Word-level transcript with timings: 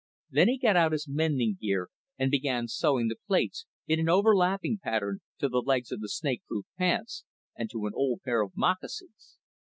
Then 0.31 0.47
he 0.47 0.57
got 0.57 0.75
out 0.75 0.93
his 0.93 1.07
mending 1.07 1.59
gear 1.61 1.89
and 2.17 2.31
began 2.31 2.67
sewing 2.67 3.07
the 3.07 3.17
plates, 3.27 3.67
in 3.85 3.99
an 3.99 4.09
overlapping 4.09 4.79
pattern, 4.83 5.19
to 5.37 5.47
the 5.47 5.59
legs 5.61 5.91
of 5.91 5.99
the 5.99 6.09
snakeproof 6.09 6.65
pants 6.75 7.23
and 7.55 7.69
to 7.69 7.85
an 7.85 7.93
old 7.93 8.23
pair 8.23 8.41
of 8.41 8.53
moccasins. 8.55 9.37